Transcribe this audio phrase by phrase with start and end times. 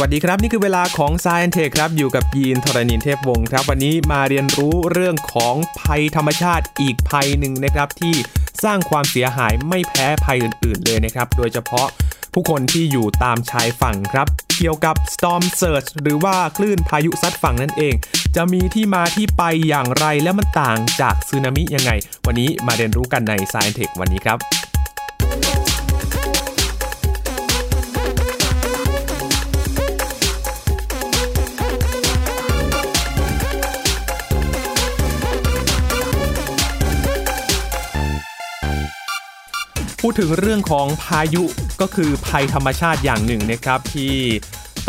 [0.00, 8.14] วัสดีครับ นี่คือเวลาของ s าย n เทคครับ อยู่กับยีนทรณินเทพวงศ์ครับ วันนี้มาเรียนรู้เรื่องของภัยธรรมชาติอีกภัยหนึ่งนะครับที่
[8.64, 11.86] สร้างความเสียหายไม่แพ้ภัยอื่น ๆ เลยนะครับ โดยเฉพาะ
[12.34, 14.26] ผู้คนที่อยู่ตามชายฝั่งครับ
[14.58, 17.94] เกี่ยวกับ storm surge หรือว่าคลื่นพายุซัดฝั่งนั่นเอง
[18.36, 21.90] จะมีที่มาที่ไปอย่างไรและมันต่างจากสึนามิยังไง
[22.26, 24.38] วันนี้มาเรียนรู้กันใน s าย n เทควันนี้ครับ
[40.02, 41.44] พูดถึงเรื่องของพายุ
[41.80, 44.14] ก็คือภัยธรรมชาติอย่างหนึ่งนะครับที่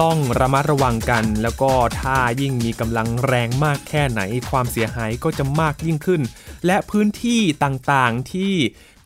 [0.02, 6.22] ต้องระมัดระวังกัน แล้วก็ถ้ายิ่งมีกำลังแรงมากแค่ไหน ความเสียหายก็จะมากยิ่งขึ้น
[6.66, 8.54] และพื้นที่ต่างๆที่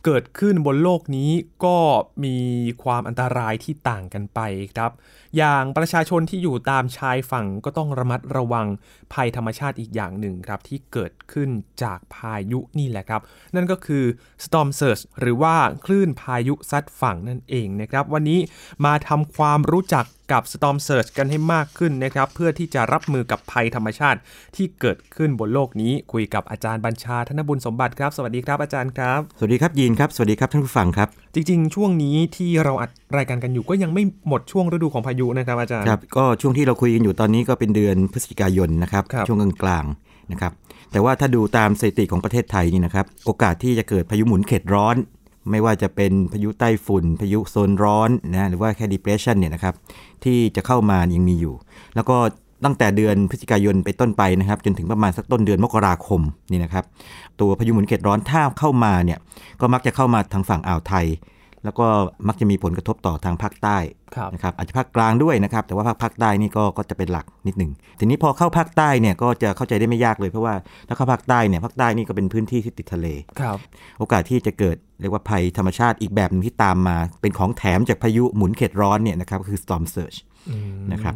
[0.04, 1.30] เกิดขึ้นบนโลกนี้
[1.64, 1.78] ก็
[2.24, 2.36] มี
[2.82, 4.40] ความอันตรายที่ต่างกันไป
[4.74, 4.92] ครับ
[5.36, 8.66] อย่างประชาชนที่อยู่ตามชายฝั่งก็ต้องระมัดระวัง
[9.12, 11.50] ภัยธรรมชาติอีกอย่างหนึ่งครับ ที่เกิดขึ้น
[11.82, 13.20] จากพายุนี่แหละครับ
[13.54, 14.04] นั่นก็คือ
[14.44, 18.40] storm surge หรือว่าคลื่นพายุซัดฝั่งนั่นเองนะครับ วันนี้
[18.84, 24.18] มาทำความรู้จักกับ storm surge กันให้มากขึ้นนะครับ เพื่อที่จะรับมือกับภัยธรรมชาติ
[24.56, 40.52] ที่เกิดขึ้นบนโลกนี้ คุยกับอาจารย์บัญชาธนบุญสมบัติครับ สวัสดีครับอาจารย์ครับ สวัสดีครับยีนครับ สวัสดีครับท่านผู้ฟังครับ จริงๆ ช่วงนี้ที่เราอัดรายการกันอยู่ก็ยังไม่หมดช่วงฤดูของพายุนะครับอาจารย์ ครับ ก็ช่วงที่เราคุยกันอยู่ตอนนี้ก็เป็นเดือนพฤศจิกายนนะครับครับช่วงกลางๆนะครับ
[40.92, 44.96] แต่ว่าถ้าดูตามสถิติของประเทศไทยนี่นะครับ โอกาสที่จะเกิดพายุหมุนเขตร้อน
[45.50, 49.74] ไม่ว่าจะเป็นพายุไต้ฝุ่น พายุโซนร้อนนะหรือว่าแค่ depression เนี่ยนะครับ
[50.24, 51.54] ที่จะเข้ามายังมีอยู่
[51.94, 52.16] แล้วก็
[52.64, 56.20] ตั้งแต่เดือนพฤศจิกายนไปต้นไปนะครับ จนถึงประมาณสักต้นเดือนมกราคม
[56.52, 56.84] นี่นะครับ
[57.40, 59.18] ตัวพายุหมุนเขตร้อนถ้าเข้ามาเนี่ย
[59.60, 61.06] ก็มักจะเข้ามาทางฝั่งอ่าวไทย
[61.64, 61.86] แล้วก็
[62.28, 63.78] มักจะมีผลกระทบต่อทางภาคใต้
[64.16, 67.70] ครับนะครับอาจจะภาคกลางด้วยนะครับ แต่ว่าภาคภาคใต้นี่ก็ก็จะเป็นหลักนิดหนึ่ง
[68.00, 70.54] ทีนี้พอเข้าภาคใต้เนี่ยก็จะเข้าใจได้ไม่ยากเลยเพราะว่า
[70.88, 73.06] ถ้าเข้าภาคใต้เนี่ยภาคใต้นี่ก็เป็นพื้นที่ที่ติดทะเล
[73.40, 73.58] ครับ
[73.98, 80.18] โอกาสที่จะเกิดเรียกว่าภัยธรรมชาติอีกแบบหนึงที่ตามมา เป็นของแถมจากพายุหมุนเขตร้อนเนี่ยนะครับก็คือ storm surge
[80.50, 81.14] อืมนะครับ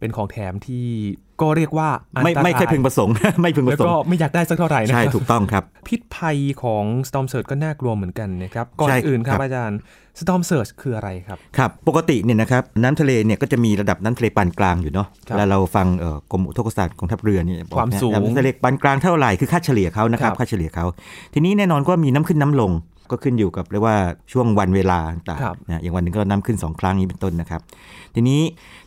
[0.00, 0.84] เป็นของแถมที่
[1.40, 9.78] ก็เรียกว่าอันไม่ตรายไม่เคยพึงประสงค์ ไม่พึงปแล้วระสงก็ค์ไม่อยากได้สักเท่าไหร่นะใช่ครับถูกต้องครับ พิษภัยของ storm surge ก็น่ากลัวเหมือนกันนะครับ ก่อนใช่อื่นครัครับบอาจารย์
[10.20, 20.86] storm surge คืออะไรครับครับปกติเนี่ยนะครับน้ำทะเลเนี่ยก็จะมีระดับน้ำทะเลปานกลางอยู่เนาะครับเวลาเราฟังเอ่อกรมอุทกศาสตร์กองทัพเรือเนี่ยบอกความนะสูงน้ำทะเลปานกลางเท่าไหร่คือค่าเฉลี่ยเขานะครับครับค่าเฉลี่ยเขา
[21.34, 22.72] ทีนี้แน่นอนก็มีน้ำขึ้นน้ำลง
[23.10, 23.96] ก็ขึ้นอยู่กับเรียกว่า
[24.32, 24.98] ช่วงวันเวลา
[25.28, 27.60] ต่างครับๆนะอย่างวันหนึ่งก็น้ำขึ้นสองครั้งนี้เป็นต้นนะครับ
[28.14, 28.40] ทีนี้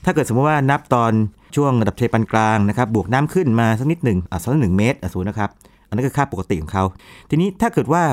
[0.05, 1.11] ถ้าเกิดสมมติว่านับตอน
[1.55, 5.49] ช่วงระดับทะเลปานกลางนะครับ บวกน้ำขึ้นมาสักนิดหนึ่งอะสักหนึ่งเมตรอะสูนะครับ
[5.87, 6.83] อันนั้นคือค่าปกติของเขา
[7.29, 8.03] ทีนี้ถ้าเกิดว่า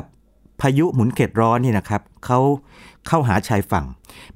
[0.61, 2.39] พายุหมุนเขตร้อนเนี่ยนะครับเขา
[3.09, 3.85] เข้าหาชายฝั่ง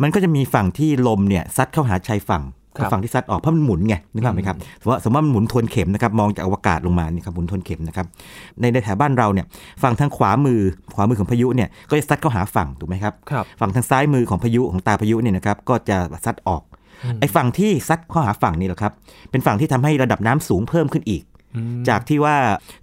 [0.03, 2.62] มันก็จะมีฝั่งที่ลมเนี่ยซัดเข้าหาชายฝั่งครับ
[2.93, 8.07] ฝั่งที่ซัดออกเพราะมันหมุนไงนึกภาพไหมครับสมมติว่าสมมติว่ามันหมุนทวนเข็มนะครับมองจากอวกาศลงมานี่ครับหมุนทวนเข็มนะครับ
[8.61, 9.47] ในในแถบบ้านเราเนี่ย
[9.83, 10.61] ฝั่งทางขวามือ
[10.95, 16.63] ขวามือของพายุเนี่ยก็จะซัดเข้าหาฝั่งถูกไหมครับครับฝั่งทางซ้ายมือของพายุของตาพายุเนี่ยนะครับก็จะซัดออก
[17.05, 18.93] อืมไอ้ฝั่งที่ซัดเข้าหาฝั่งนี่แหละครับ
[19.31, 21.23] เป็นฝั่งที่ทำให้ระดับน้ำสูงเพิ่มขึ้นอีก
[21.57, 22.37] อืมจากที่ว่า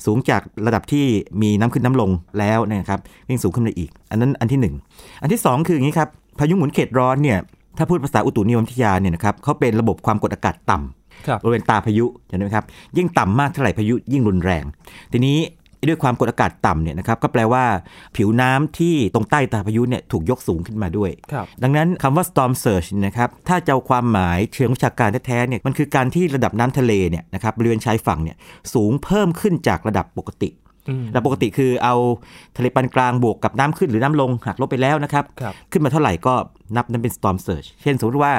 [0.05, 1.05] สูงจากระดับที่
[1.41, 2.99] มีน้ำขึ้นน้ำลงแล้วเนยนะครับ
[3.29, 4.75] ยิ่งสูงขึ้นไปอีก อันนั้นอันที่หนึ่ง
[5.21, 7.39] อันที่สองคืออย่างนี้ครับพายุหมุนเขตร้อนเนี่ย
[7.77, 12.65] ถ้าพูดภาษาอุตุนิยมวิทยาเนี่ยนะครับเขาเป็นระบบความกดอากาศต่ำครับบริเวณตาพายุใช่ไหมครับ
[12.97, 14.63] ยิ่งต่ำมากเท่าไหร่พายุยิ่งรุนแรง
[15.13, 15.39] ทีนี้
[15.87, 17.63] ด้วยความกดอากาศต่ำเนี่ยนะครับก็แปลว่า
[18.15, 28.37] ผิวน้ำที่ตรงใต้ตาพายุเนี่ยถูกยกสูงขึ้นมาด้วยครับดังนั้นคำว่า storm surge เนยนะครับถ้าจะเอาความหมายเชิงวิชาการแท้ๆเนี่ยมันคือการที่ระดับน้ำทะเลเนี่ยนะครับบริเวณชายฝั่งเนี่ย
[28.73, 30.49] สูงเพิ่มขึ้นจากระดับปกติ
[30.89, 31.95] อืมระดับปกติคือเอา
[32.57, 36.33] ทะเลปานกลางบวกกับน้ำขึ้นหรือน้ำลงหักลบไปแล้วนะครับครับ ขึ้นมาเท่าไหร่ก็
[36.75, 38.33] นับนั้นเป็น storm surge เช่นสมมติว่า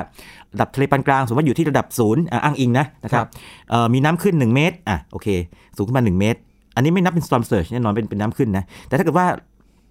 [0.54, 3.28] ระดับทะเลปานกลางสมมติว่าอยู่ที่ระดับศูนย์อะอ้างอิงนะนะครัครับบ
[3.70, 5.28] เอ่อมีน้ำขึ้น 1 เมตรอะโอเค
[5.76, 6.38] สูงขึ้นมา 1 เมตร
[6.74, 9.26] อันนี้ไม่นับเป็น storm surge แน่นอนเป็นเป็นน้ำขึ้นนะแต่ถ้าเกิดว่า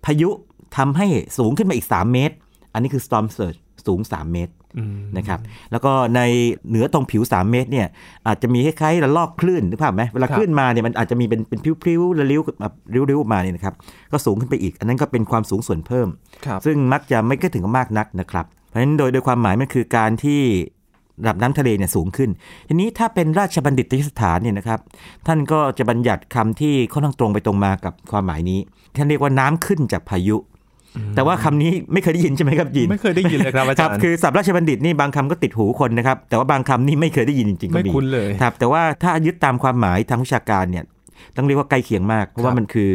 [0.05, 0.29] พายุ
[0.77, 2.35] ทำให้สูงขึ้นมาอีก 3 เมตร
[2.73, 5.39] อันนี้คือ storm surge สูง 3 เมตรอืมนะครับ
[5.71, 6.21] แล้วก็ใน
[6.69, 7.87] เหนือตรงผิว 3 เมตรเนี่ย
[8.27, 13.73] อาจจะมีคล้ายๆระลอกคลื่นนึกภาพไหมเวลาครับคลื่นมาเนี่ยมันอาจจะมีเป็นเป็นพริ้วๆระลิ้วแบบริ้วๆมาเนี่ยนะครับ
[14.11, 16.07] ก็สูงขึ้นไปอีก อันนั้นก็เป็นความสูงส่วนเพิ่ม
[16.45, 20.41] ครับซึ่งมักจะไม่ก็ถึงกับมากนักนะครับ เพราะฉะนั้นโดยโดยความหมายมันคือการที่
[21.21, 22.29] ระดับน้ำทะเลเนี่ยสูงขึ้น
[22.67, 24.79] ทีนี้ถ้าเป็นราชบัณฑิตยสถานเนี่ยนะครับ
[25.27, 28.59] ท่านก็จะบัญญัติคำที่ค่อนข้างตรงไปตรงมากับความหมายนี้
[28.95, 30.37] ท่านเรียกว่าน้ำขึ้นจากพายุ
[31.15, 40.85] แต่ว่าคำนี้ไม่เคยได้ยินใช่ไหมครับยินไม่เคยได้ยินเลยครับอาคจารัรบย์คือศัพท์ราชบัณฑิตนี่บางคำก็ติดหูคนนะครับ แต่ว่าบางคำนี่ไม่เคยได้ยินจริงๆก็ไม่มีคุ้นเลยครับแต่ว่าถ้ายึดตามความหมายทางวิชาการเนี่ย
[41.37, 42.91] ต้องเรียกว่าใกล้เคียงมาก เพราะว่ามันคือ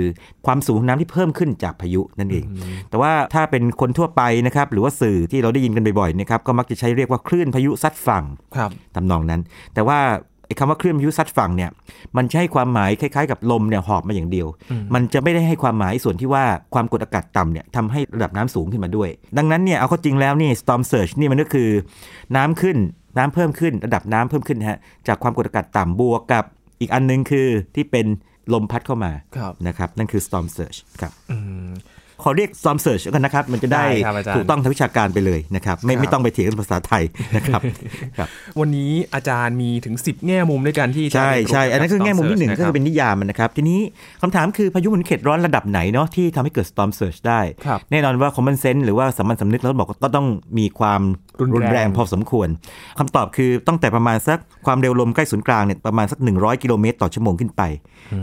[0.47, 2.45] ความสูงของน้ำที่เพิ่มขึ้นจากพายุนั่นเอง
[2.91, 8.25] แต่ว่าถ้าเป็นคนทั่วไปนะครับหรือว่าสื่อที่เราได้ยินกันบ่อยๆนะครับก็มักจะใช้เรียกว่าคลื่นพายุซัดฝั่ง
[8.57, 9.41] ครับทำนองนั้น
[9.75, 9.99] แต่ว่า
[10.47, 11.71] ไอ้คำว่าคลื่นพายุซัดฝั่งเนี่ย
[12.17, 14.47] มันจะให้ความหมายคล้ายๆ กับลมเนี่ยหอบมาอย่างเดียว
[14.95, 16.45] มันจะไม่ได้ให้ความหมายส่วนที่ว่า
[16.75, 19.09] ความกดอากาศต่ำเนี่ยทำให้ระดับน้ำสูงขึ้นมาด้วย
[19.39, 21.69] ดังนั้นเนี่ยเอาเข้าจริงแล้วนี่ storm surge นี่มันก็คือ
[22.37, 22.77] น้ำขึ้น
[23.19, 26.45] น้ำเพิ่มขึ้น ระดับน้ำเพิ่มขึ้นนะฮะจากความกดอากาศต่ำบวกกับ
[26.81, 28.07] อีกอันนึงคือที่เป็น
[28.53, 31.39] ลมพัดเข้ามาครับนะครับนั่นคือ storm surge ครับอื
[31.69, 31.71] ม
[32.25, 37.03] ขอเรียก storm surge แล้วกันนะครับ มันจะได้ได้ครับอาจารย์ถูกต้องทางวิชาการไปเลยนะครับ ไม่ครับไม่ต้องไปเถียงกันภาษาไทย
[37.37, 37.61] นะครับ
[38.19, 38.29] ครับ
[38.61, 43.81] วันนี้อาจารย์มีถึง 10 แง่มุมด้วยกันที่จะใช่เรียรู้ใช่อันนั้นคือแง่มุมที่หนึ่งกับก็ storm คือเป็นนิยามมันนะครับ ทีนี้
[44.23, 50.27] คำถามคือพายุหมุนเขตร้อนระดับไหนเนาะที่ทำให้เกิด storm surge ได้ครับแน่นอนว่า common sense หรือว่าสามัญสำนึกเราบอกว่าก็ต้อง
[50.59, 51.03] มีความ
[51.55, 52.49] รุนแรงพอสมควร
[52.99, 57.63] คำตอบคือตั้งแต่ประมาณสักความเร็วลมใกล้ศูนย์กลางเนี่ยประมาณสัก 100 กิโลเมตรต่อชั่วโมงขึ้นไป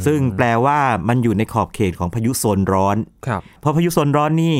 [0.05, 2.97] ซึ่งแปลว่ามันอยู่ในขอบเขตของพายุโซนร้อน
[3.27, 4.55] ครับเพราะพายุโซนร้อนนี่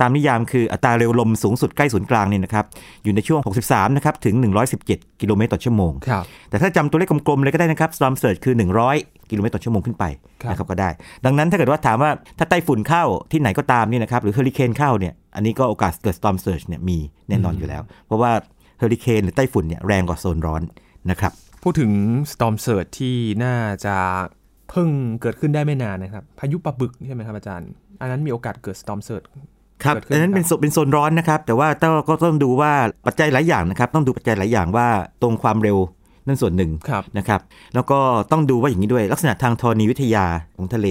[0.00, 2.64] ตามนิยามคืออัตราเร็วลมสูงสุดใกล้ศูนย์กลางเนี่ยนะครับ
[3.04, 4.34] อยู่ในช่วง 63 นะครับถึง
[4.78, 8.54] 117 กิโลเมตรต่อชั่วโมงครับแต่ถ้าจำตัวเลขกลมๆเลยก็ได้นะครับ storm surge คือ
[8.92, 10.04] 100 กิโลเมตรต่อชั่วโมงขึ้นไป
[10.42, 10.90] ครับนะครับก็ได้
[11.24, 16.98] ดังนั้นถ้าเกิดว่าถามว่าถ้าไต้ฝุ่นเข้าที่ไหนก็ตามเนี่ยนะครับหรือเฮอริเคนเข้าเนี่ยอันนี้ก็โอกาสเกิด storm surge เนี่ยมี
[17.28, 18.32] แน่นอนอยู่แล้ว เพราะว่า
[18.78, 20.62] เฮอริเคนหรือไต้ฝุ่นเนี่ยแรงกว่าโซนร้อน
[21.10, 21.32] นะครับ
[21.62, 21.92] พูดถึง
[22.32, 23.96] storm surge ที่น่าจะ
[24.70, 24.88] เพิ่ง
[25.20, 29.26] เกิดขึ้นได้ไม่นานนะครับ พายุปะบึกใช่ไหมครับอาจารย์ อันนั้นมีโอกาสเกิด storm surge
[29.84, 32.72] ครับเกิดขึ้นอันนั้นเป็นโซนเป็นโซนร้อนนะครับ แต่ว่าต้องก็ต้องดูว่า
[33.06, 34.88] ปัจจัยหลายอย่างนะครับ ต้องดูปัจจัยหลายอย่างว่า
[35.22, 35.78] ตรงความเร็ว
[36.26, 37.40] นั่นส่วนหนึ่งครับนะครับ
[37.74, 37.98] แล้วก็
[38.32, 40.26] ต้องดูว่าอย่างนี้ด้วยลักษณะทางธรณีวิทยา
[40.56, 40.86] ของทะเล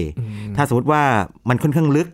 [0.56, 1.02] ถ้าสมมติว่า
[1.48, 2.08] มันค่อนข้างลึก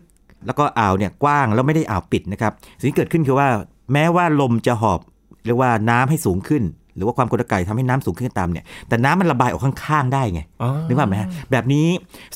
[0.45, 3.47] แล้วก็อ่าวเนี่ยกว้างแล้วไม่ได้อ่าวปิดนะครับ สิ่งที่เกิดขึ้นคือว่า
[3.93, 4.99] แม้ว่าลมจะหอบ
[5.45, 6.63] เรียกว่าน้ำให้สูงขึ้น
[6.95, 11.87] หรือว่าความกดอากาศทำให้น้ำสูงขึ้นก็ตามเนี่ยแต่น้ำมันระบายออกข้างๆ ได้ไงอ๋อนึกภาพไหมฮะแบบนี้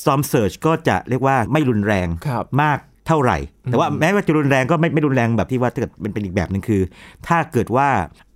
[0.01, 6.81] storm surge ก็จะเรียกว่าไม่รุนแรงครับมากเท่าไหร่ แต่ว่าแม้ว่าจะรุนแรงก็ไม่ไม่รุนแรงแบบที่ว่าถ้าเกิดเป็นเป็นอีกแบบหนึ่งคือ
[7.27, 7.87] ถ้าเกิดว่า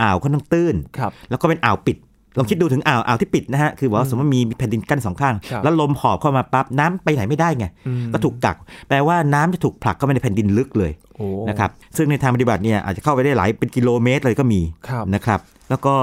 [0.01, 1.97] อ่าวค่อนข้างตื้นครับแล้วก็เป็นอ่าวปิด
[2.37, 15.39] ลองคิดดูถึงอ่าวอ่าวที่ปิดนะฮะ คือว่าสมมติว่ามีแผ่นดินกั้นสองข้างครับแล้วลมหอบเข้ามาปั๊บน้ำไปไหนไม่ได้ไงอืมก็ถูกกัก แปลว่าน้ำจะถูกผลักเข้าไปในแผ่นดินลึกเลยโอ้นะครับ ซึ่งในทางปฏิบัติเนี่ยอาจจะเข้าไปได้หลายเป็นกิโลเมตรเลยก็มีครับนะครับ
[15.69, 15.95] แล้วก็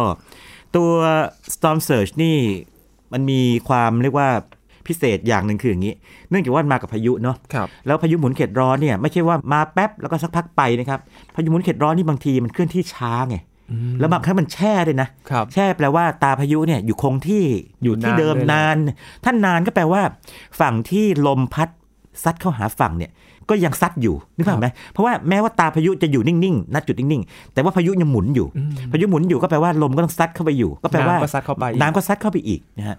[0.76, 0.90] ตัว
[1.54, 2.36] storm surge นี่
[3.12, 4.28] มันมีความเรียกว่า
[4.86, 5.94] พิเศษอย่างหนึ่งคืออย่างนี้
[6.30, 11.00] เนื่องจากว่ามันมากับพายุเนาะครับแล้วพายุหมุนเขตร้อนเนี่ยไม่ใช่ว่ามาแป๊บแล้วก็สักพักไปนะครับ
[11.34, 13.36] พายุหมุนเขตร้อนนี่บางทีมันเคลื่อนที่ช้าไง
[14.00, 17.44] แล้วบางครั้งมันแช่เลยนะครับแช่แปลว่าตาพายุเนี่ยอยู่คงที่
[17.82, 18.76] อยู่ที่นานเดิมด้วยนะนาน
[19.24, 20.02] ถ้านานก็แปลว่า
[20.60, 21.68] ฝั่งที่ลมพัด
[22.22, 23.10] ซัดเข้าหาฝั่งเนี่ย
[23.50, 28.46] ก็ยังซัดอยู่นึกภาพไหมเพราะว่าแม้ว่าตาพายุจะอยู่นิ่งๆณจุดนิ่งๆ แต่ว่าพายุยังหมุนอยู่
[28.92, 32.96] พายุหมุนอยู่ก็แปลว่าลมก็ต้องซัดเข้าไปอยู่ ก็แปลว่าน้ำก็ซัดเข้าไปอีกน้ำก็ซัดเข้าไปอีกนะฮะ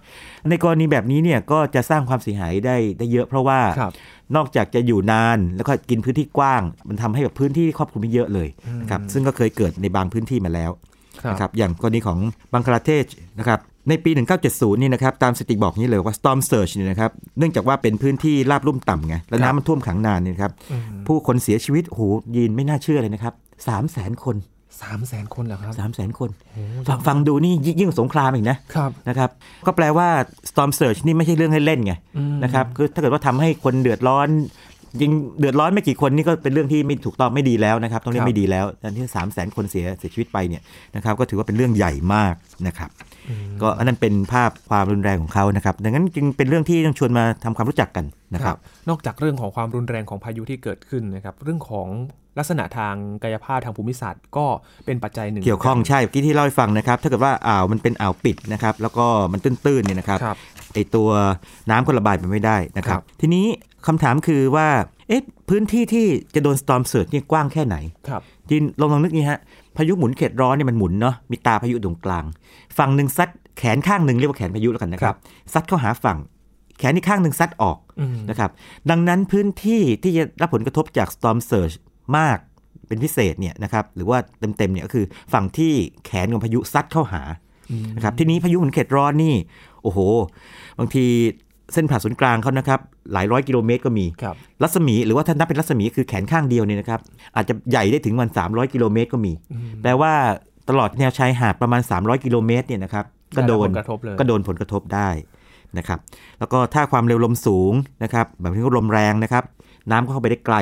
[0.48, 3.92] ในกรณีแบบนี้เนี่ยก็จะสร้างความเสียหายได้ได้เยอะ เพราะว่าครับ
[4.36, 8.48] นอกจากจะอยู่นานแล้วก็กินพื้นที่กว้าง มันทำให้แบบพื้นที่ครอบคลุมไม่เยอะเลย
[8.80, 10.70] นะครับซึ่งก็เคยเกิดในบางพื้นที่มาแล้ว
[11.22, 12.18] ครับนะครับอย่างกรณีของ
[12.52, 13.04] บังคลาเทศ
[13.38, 14.10] นะครับ ในปี
[14.46, 20.52] 1970 นี่นะครับ ตามสถิติบอกนี้เลยว่า storm surge เนี่ยนะครับ เนื่องจากว่าเป็นพื้นที่ราบลุ่มต่ำไง แล้วครับน้ำมันท่วมขังนานเนี่ยนะครับ
[21.06, 22.02] ผู้คนเสียชีวิตโอ้โห
[22.34, 23.34] ยีนไม่น่าเชื่อเลยนะครับ
[23.66, 24.36] 3 0 0 0 0 0 คน
[24.82, 26.30] สามแสนคนเหรอครับ3 0 0 0 0 0คน
[26.88, 29.30] ฟังฟังดูนี่ยิ่งยิ่งกว่าสงครามอีกนะครับนะครับ
[29.66, 30.08] ก็แปลว่า
[30.50, 34.28] storm surge นี่ไม่ใช่เรื่องให้เล่นไงอืมนะครับคือถ้าเกิดว่าทำให้คนเดือดร้อน
[35.00, 40.62] ยิงเดือดร้อนไม่กี่คนนี่ก็เป็นเรื่องที่ไม่ถูกต้องไม่ดีแล้วนะครับต้องเรียครักบไม่ดีแล้วอันที่3 0 0 0 0 0คนเสียเสียชีวิตไปเนี่ย
[40.96, 42.34] นะครับก็ถือว่าเป็นเรื่องใหญ่มาก
[42.66, 42.90] นะครับ
[43.62, 48.04] ก็อันนั้นเป็นภาพความรุนแรงของเขานะครับ ดังนั้นจึงเป็นเรื่องที่ต้องชวนมาทำความรู้จักกัน
[48.34, 48.56] นะครับ
[48.88, 51.88] นอกจากเรื่องของความรุนแรงของพายุที่เกิดขึ้นนะครับ เรื่องของ
[52.38, 54.46] ลักษณะทางกายภาพทางภูมิศาสตร์ ก็
[54.86, 60.38] เป็นปัจจัยหนึ่ง เกี่ยวข้องใช่เมื่อกี้ที่เล่าให้ฟังนะครับ ถ้าเกิดว่าอ่าวมันเป็นอ่าวปิดนะครับ แล้วก็มันตื้นๆเนี่ยนะครับครับ
[60.74, 61.08] ไอตัว
[61.70, 63.46] น้ำก็ระบายไปไม่ได้นะครัครับบทีนี้
[63.86, 64.68] คำถามคือว่า
[65.08, 67.76] เอ๊ะพื้นที่ที่จะโดน storm surge เนี่ยกว้างแค่ไหน
[68.08, 69.38] ครับจินลองลองนึกนี้ฮะ
[69.78, 72.24] พายุหมุนเขตร้อนเนี่ยมันหมุนเนาะมีตาพายุตรงกลาง
[72.78, 75.16] ฝั่งหนึ่งซัดแขนข้างหนึ่งเรียกว่าแขนพายุแล้วกันนะครับ
[75.52, 76.18] ซัดเข้าหาฝั่ง
[76.78, 78.50] แขนอีกข้างหนึ่งซัดออกอืมนะครับ
[78.90, 81.76] ดังนั้นพื้นที่ที่จะรับผลกระทบจาก storm surge
[82.16, 82.38] มาก
[82.88, 84.18] เป็นพิเศษเนี่ยนะครับหรือว่า
[84.56, 85.72] เต็มๆเนี่ยก็คือฝั่งที่
[86.04, 87.22] แขนของพายุซัดเข้าหา
[87.96, 89.34] นะครับทีนี้พายุหมุนเขตร้อนนี่
[89.82, 89.98] โอ้โห
[90.78, 91.06] บางที
[91.72, 92.80] เส้นผ่าศูนย์กลางเขานะครับ
[93.12, 97.00] หลายร้อยกิโลเมตรก็มีครับรัศมีหรือว่าถ้านับเป็นรัศมีคือแขนข้างเดียวเนี่ยนะครับ
[97.36, 99.32] อาจจะใหญ่ได้ถึงวัน300 กิโลเมตรก็มี
[99.82, 100.12] แปลว่า
[100.68, 103.04] ตลอดแนวชายหาดประมาณ 300 กิโลเมตรเนี่ยนะครับ
[103.36, 105.08] ก็โดนได้รับผลกระทบเลยก็โดนผลกระทบได้
[105.78, 105.98] นะครับ
[106.38, 107.72] แล้วก็ถ้าความเร็วลมสูง
[108.04, 109.44] นะครับแบบที่ลมแรงนะครับ
[109.90, 110.56] น้ำก็เข้าไปได้ไกล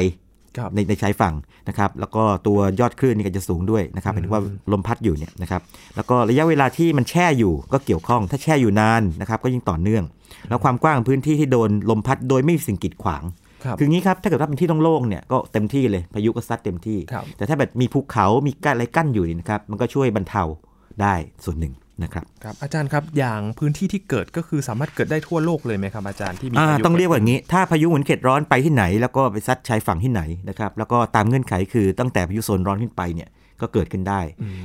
[0.59, 1.35] ครับในในชายฝั่ง
[1.69, 5.61] นะครับ แล้วก็ตัวยอดคลื่นนี่ก็จะสูงด้วยนะครับหมายถึงว่าลมพัดอยู่เนี่ยนะครับ
[5.97, 10.05] แล้วก็ระยะเวลาที่มันแช่อยู่ก็เกี่ยวข้อง ถ้าแช่อยู่นานนะครับ ก็ยิ่งต่อเนื่อง
[10.49, 13.23] แล้วความกว้างพื้นที่ที่โดนลมพัดโดยไม่มีสิ่งกีดขวาง
[13.65, 20.43] ครับคืองี้ครับถ้าเกิดว่าเป็นที่โล่งๆเนี่ยก็เต็มที่เลยพายุก็ซัดเต็มที่ครับแต่ถ้าแบบมีภูเขามีกั้นอะไรกั้นอยู่นี่นะครับมันก็ช่วยบรรเทา
[21.03, 33.29] ได้ส่วนหนึ่งนะครับครับอาจารย์ครับอย่างพื้นที่ที่เกิดก็คือสามารถเกิดได้ทั่วโลกเลยไหมครับอาจารย์ที่มีอ่าพายุต้องเรียกว่าอย่างนี้ ถ้าพายุหมุนเขตร้อนไปที่ไหน แล้วก็ไปซัดชายฝั่งที่ไหนนะครับแล้วก็ตามเงื่อนไขคือตั้งแต่พายุโซนร้อนขึ้นไปเนี่ย
[33.61, 34.21] ก็เกิดขึ้นได้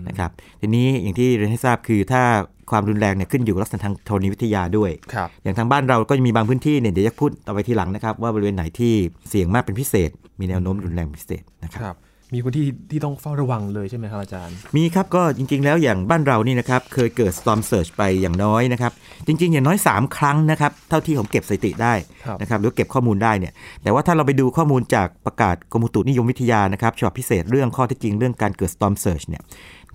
[0.07, 0.31] นะครับ
[0.61, 2.23] ทีนี้อย่างที่เรียนให้ทราบคือถ้า
[2.71, 8.93] ความรุนแรงเนี่ยขึ้นอยู่กับลักษณะทางธรณีวิทยาด้วยครับอย่างทางบ้านเราก็จะมีบางพื้นที่เนี่ยเดี๋ยวจะพูดต่อไปทีหลังนะครับ ว่าบริเวณไหนที่
[9.29, 11.95] เสี่ยงมากเป็นพิเศษ มีแนวโน้มรุนแรงเป็นพิเศษนะครับครับ
[12.33, 18.91] มีพื้นที่ที่ต้องเฝ้าระวังเลยใช่ไหมครับอาจารย์ มีครับก็จริง ๆ แล้วอย่างบ้านเรานี่นะครับเคยเกิด storm surge ไปอย่างน้อยนะครับ
[19.27, 21.93] จริง ๆ อย่างน้อย 3 ครั้งนะครับเท่าที่ผมเก็บสถิติได้
[22.25, 29.43] ครับนะครับหรือเก็บข้อมูลได้เนี่ยแต่ว่าถ้าเราไปดูข้อมูลจากประกาศกรมอุตุนิยมวิทยานะครับฉบับพิเศษเรื่องข้อเท็จจริงเรื่องการเกิด storm surge เนี่ย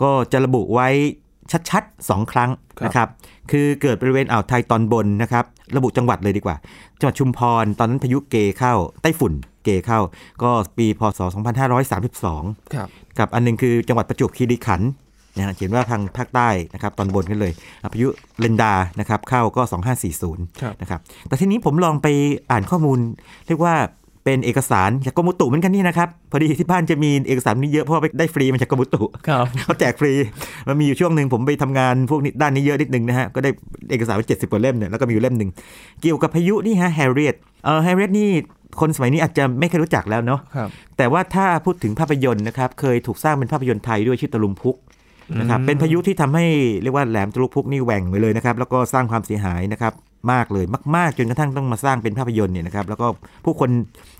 [0.02, 0.88] ก็จะระบุไว้
[1.70, 3.08] ชัดๆ 2 ครั้งครับนะครับ
[3.50, 5.44] คือเกิดบริเวณอ่าวไทยตอนบนนะครับ
[5.76, 6.56] ระบุจังหวัดเลยดีกว่า
[6.98, 9.32] จังหวัดชุมพร ตอนนั้นพายุเกเข้าไต้ฝุ่น
[9.64, 10.00] เกเข้า
[10.42, 11.20] ก็ปีพศ
[11.96, 12.88] 2532ครับ
[13.18, 14.90] กับอันหนึงคือจังหวัดประจวบคีรีขันธ์
[15.36, 18.08] นะฮะเขียนว่าทางภาคใต้นะครับตอนบนกันเลยอะพายุ
[18.40, 19.62] เลนดานะครับเข้าก็
[20.12, 22.08] 2540ครับนะครับแต่ทีนี้ผมลองไป
[22.50, 22.98] อ่านข้อมูล
[23.46, 23.74] เรียกว่า
[24.26, 30.12] เป็นเอกสารจากกรมอุตุเหมือนกันนี่นะครับ พอดีที่บ้านจะมีเอกสารนี้เยอะเพราะว่าไปได้ฟรีมาจากกรมอุตุครับเขาแจกฟรี
[30.68, 33.50] มันมีอยู่ช่วงหนึ่งผมไปทำงานพวกนี้ด้านนี้เยอะนิดนึงนะฮะก็ได้
[33.90, 35.50] เอกสารไปเจ็ดสิบกว่าเล่มเนี่ยแล้วก็มีอยู่เล่มหนึ่ง
[36.02, 38.28] เกี่ยวกับพายุนี่ฮะแฮร์เรียตเออแฮร์เรียตนี่
[38.80, 44.76] คนสมัยนี้อาจจะไม่เคยรู้จักแล้วเนาะครับแต่ว่าถ้าพูดถึงภาพยนตร์นะครับเคยถูกสร้างเป็นภาพยนตร์ไทยด้วยชื่อตะลุมพุก
[45.38, 46.46] นะครับอืมเป็นพายุที่ทำให้
[46.82, 49.92] เรียกว่าแหลมตะลุมพุกนี่แหว่งไปเลยนะครับแล้วก็สร้างความเสียหายนะครับ
[50.32, 50.64] มากเลย
[50.96, 53.06] มาก ๆ จนกระทั่งต้องมาสร้างเป็นภาพยนตร์เนี่ยนะครับแล้วก็
[53.44, 53.70] ผู้คน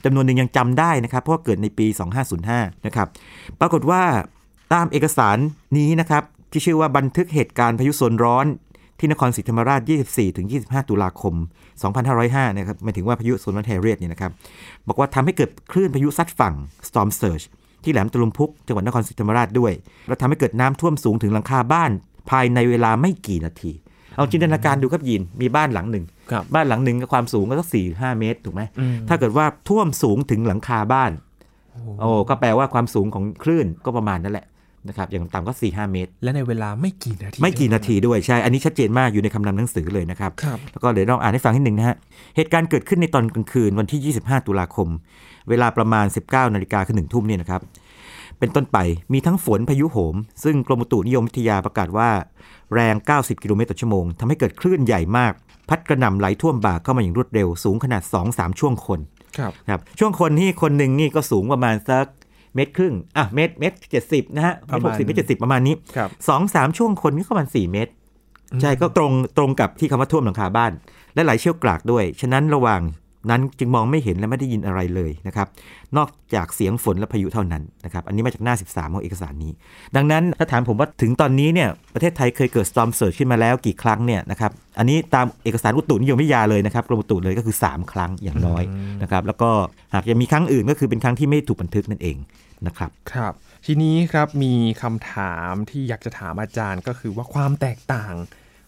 [0.04, 1.86] จำนวนหนึ่งยังจำได้นะครับ เพราะว่าเกิดในปี
[2.36, 3.08] 2505 นะครับ
[3.60, 4.02] ปรากฏว่า
[4.74, 5.36] ตามเอกสาร
[5.78, 6.22] นี้นะครับ
[6.52, 8.46] ที่ชื่อว่าบันทึกเหตุการณ์พายุโซนร้อน
[8.98, 11.34] ที่นครศรีธรรมราช 24ถึง25 ตุลาคม
[11.96, 14.32] 2505 นะครับหมายถึงว่าพายุโซนร้อนแฮร์เรียตเนี่ยนะครับ
[14.88, 16.54] บอกว่าทำให้เกิดคลื่นพายุซัดฝั่ง
[16.88, 17.44] storm surge
[17.86, 19.72] ที่แหลมตะลุมพุกจังหวัดนครศรีธรรมราชด้วย
[20.08, 21.90] แล้วทำให้เกิดน้ำท่วมสูงถึงหลังคาบ้าน
[22.30, 23.72] ภายในเวลาไม่กี่นาที
[24.16, 31.10] เอาจินตนาการดูครับยินมีบ้านหลังหนึ่งครับบ้านหลังหนึ่งก็ความสูงก็สักสี่ห้าเมตรถูกไหมอืมถ้าเกิดว่าท่วมสูงถึงหลังคาบ้าน
[32.00, 34.46] โอ้ก็แปลว่าความสูงของคลื่นก็ประมาณนั่นแหละ
[34.88, 41.96] นะครับอย่างต่ำก็4ี่ห้าเมตร และในเวลาไม่กี่นาที ไม่กี่นาทีด้วยใช่ อันนี้ชัดเจนมากอยู่ในคำนำหนังสือเลยนะครับครับแล้วก็เดี๋ยวลองอ่านให้ฟังนิดหนึ่งนะฮะ
[42.36, 44.88] เหตุการณ์เกิดขึ้นในตอนกลางคืนวันที่ 25 ตุลาคม
[45.48, 47.62] เวลาประมาณ 19นาฬิกาคือหนึ่งทุ่มเนี่ยนะครับ
[48.38, 48.78] เป็นต้นไป
[49.12, 52.10] มีทั้งฝนพายุโหม ซึ่งกรมอุตุนิยมวิทยาประกาศว่า
[52.74, 55.32] แรง 90 กิโลเมตรต่อชั่วโมงทำให้เกิดคลื่นใหญ่มาก
[55.68, 59.00] พัดกระหน่ำไหลท่วมบ่าเข้ามาอย่างรวดเร็วสูงขนาด 2-3 ช่วงคน
[59.38, 62.06] ครับครับช่วงคนที่คนหนึ่งนี่ก็สูงประมาณสัก
[62.54, 67.92] เมตรครึ่งอะเมตรเมตรเจ็ดสิบนะฮะเมตรหกสิบเมตรเจ็ดสิบประมาณนี้ครับสองสามช่วงคนก็ประมาณสี่เมตร
[68.60, 70.72] ใช่ก็ตรงตรงกับที่คำว่าท่วมหลังคาบ้าน
[71.14, 72.80] และไหลเชี่ยวกรากด้วย ฉะนั้นระหว่าง
[73.30, 75.46] นั้นจึงมองไม่เห็นและไม่ได้ยินอะไรเลยนะครับ
[75.96, 79.52] นอกจากเสียงฝนและพายุเท่านั้นนะครับอันนี้มาจากหน้า 13 ของเอกสารนี้
[79.96, 88.62] ดังนั้นถ้าถามผมว่าถึงตอนนี้เนี่ยประเทศไทยเคยเกิด storm surge ขึ้นมาแล้วกี่ครั้งเนี่ยนะครับอันนี้ตามเอกสารอุตุนิยมวิทยาเลยนะครับกรมอุตุเลยก็คือ 3 ครั้งอย่างน้อย
[89.02, 89.50] นะครับแล้วก็
[89.94, 92.16] หากยังมีครั้งอื่นก็คือเป็นครั้งที่ไม่ถูกบันทึกนั่นเอง
[92.66, 93.32] นะครับครับ
[93.66, 98.14] ทีนี้ครับมีคำถามที่อยากจะถามอาจารย์ก็คือว่าความแตกต่าง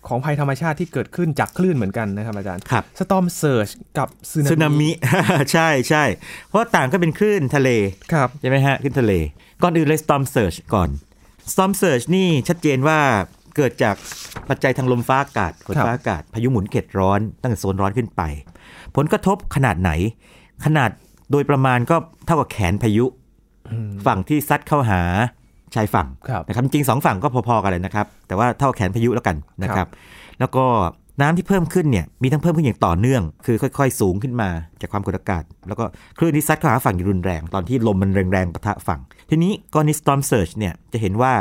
[0.09, 4.91] ของภัยธรรมชาติที่เกิดขึ้นจากคลื่นเหมือนกันนะครับอาจารย์ครับสตอมเซิร์ชกับซึสึนามิ
[5.53, 6.05] ใช่ใช่
[6.47, 7.71] เพราะว่าต่างก็เป็นคลื่นทะเล
[8.12, 9.12] ครับใช่ไหมฮะขึ้นทะเล
[9.62, 10.91] ก่อนอื่นเลย storm surge ก่อน
[11.53, 12.99] storm surge นี่ชัดเจนว่า
[13.57, 13.97] เกิดจาก
[14.49, 18.23] ปัจจัยทางลมฟ้าอากาศฝนฟ้าอากาศพายุหมุนเขตร้อนตั้งแต่โซนร้อนขึ้นไป
[18.97, 19.91] ผลกระทบขนาดไหน
[20.65, 20.91] ขนาด
[21.31, 21.97] โดยประมาณก็
[22.27, 23.05] เท่ากับแขนพายุ
[24.07, 25.03] ฝั่งที่ซัดเข้าหา
[25.75, 29.87] ชายฝั่งครับนะครับจริงๆสองฝั่งก็พอๆกันเลยนะครับ แต่ว่าเท่าแขนพายุแล้วกันนะครับ
[30.40, 30.64] แล้วก็
[31.20, 34.48] น้ำที่เพิ่มขึ้นเนี่ยมีทั้งเพิ่มขึ้นอย่างต่อเนื่อง คือค่อยๆ สูงขึ้นมา
[34.80, 35.84] จากความกดอากาศ แล้วก็
[36.18, 41.32] คลื่นที่ซัดเข้าหาฝั่งอย่างรุนแรง ตอนที่ลมมันแรงๆปะทะฝั่ง ทีนี้กรณี storm surge เนี่ยจะเห็นว่า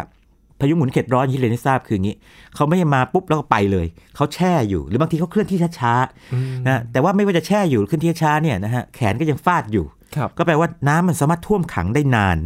[0.59, 2.15] พายุหมุนเขตร้อนที่เรียนให้ทราบคืออย่างนี้
[2.55, 12.37] เขาไม่ได้มาปุ๊บแล้วก็ไปเลย เขาแช่อยู่ หรือบางทีเขาเคลื่อนที่ช้าๆนะแต่ว่าไม่ว่าจะแช่อยู่หรือเคลื่อนที่ช้าๆเนี่ยนะฮะแขนก็ยังฟาดอยู่ครับก็แปลว่าน้ำมันสามารถท่วมขังได้นาน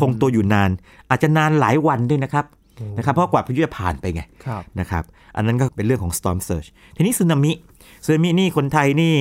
[0.00, 0.70] คงตัวอยู่นาน
[1.10, 2.44] อาจจะนานหลายวันด้วยนะครับ
[2.98, 5.04] นะครับเพราะกว่าพายุจะผ่านไปไงครับนะครับ
[5.36, 7.52] อันนั้นก็เป็นเรื่องของ storm surge ทีนี้สึนามิ
[8.04, 9.14] สึนามินี่คนไทยนี่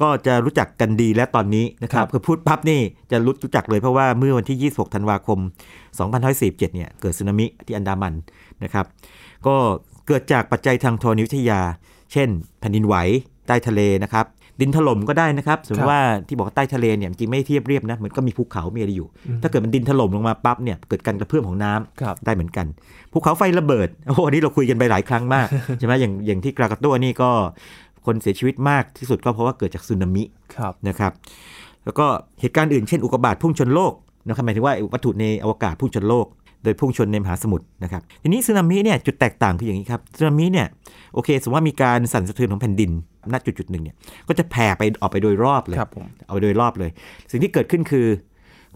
[0.00, 2.80] ก็จะรู้จักกันดีแล้วตอนนี้นะครับคือพูดปั๊บนี่
[3.10, 5.38] จะรู้รู้จักเลยเพราะว่าเมื่อวันที่ 26 ธันวาคม
[6.16, 8.14] 2547 เนี่ยเกิดสึนามิที่อันดามัน
[8.64, 8.86] นะครับ
[9.46, 9.56] ก็
[10.06, 11.60] เกิดจากปัจจัยทางธรณีวิทยา
[12.12, 12.28] เช่น
[12.60, 12.94] แผ่นดินไหว
[13.46, 14.24] ใต้ทะเลนะครับ
[14.60, 19.08] ดินถล่มก็ได้นะครับสมมติว่าที่บอกว่าใต้ทะเลเนี่ยจริงไม่เทียบเรียบนะเหมือนก็มีภูเขามีอะไรอยู่
[19.42, 22.66] ถ้าเกิดมันดินถล่มลงมาปั๊บเนี่ยเกิดการกระเพื่อมของน้ำครับได้เหมือนกัน
[23.12, 25.46] ภูเขาไฟระเบิดโอ้โหอันนี้เราคุยกันไปหลายครั้งมาก
[25.78, 27.30] ใช่ไหมอย่างอย่างที่กรากาตัวนี่ก็
[28.06, 30.24] คนเสียชีวิตมากที่สุดก็เพราะว่าเกิดจากสึนามิ
[30.56, 31.12] ครับนะครับ
[31.84, 32.06] แล้วก็
[32.40, 33.92] เหตุการณ์อื่นเช่นอุกกาบาตพุ่งชนโลก
[34.26, 36.26] นะครับหมายถึงว่าวัตถุในอวกาศพุ่งชนโลก
[36.66, 40.66] โดยพุ่งชนในมหาสมุทรนะครับทีนี้สึนามิเนี่ยจุดแตกต่างคืออย่างนี้ครับสึนามิเนี่ย
[41.14, 42.90] โอเคสมมติว่ามีการสั่นสะเทือนของแผ่นดิน
[43.32, 43.96] ณจุดจุดๆหนึ่งเนี่ย
[44.28, 46.90] ก็จะแผ่ไปออกไปโดยรอบเลยครับผมเอาไปโดยรอบเลย
[47.30, 48.06] สิ่งที่เกิดขึ้นคือ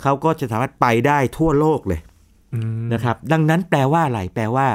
[0.03, 2.01] เขาก็จะสามารถไปได้ทั่วโลกเลย
[2.55, 4.67] อืมนะครับดังนั้นแปลว่าอะไรแปลว่า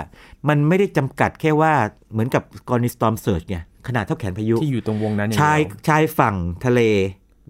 [0.49, 1.73] มันไม่ได้จำกัดแค่ว่า
[2.11, 3.57] เหมือนกับกรณี storm surge ไง
[3.87, 6.81] ขนาดเท่าแขนพายุที่อยู่ตรงวงนั้นอย่างชายเดียวชายฝั่งทะเล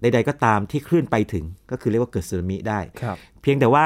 [0.01, 3.85] ใดๆก็ตามที่คลื่นไปถึงก็คือเรียกว่าเกิดสึนามิได้ครับเพียงแต่ว่า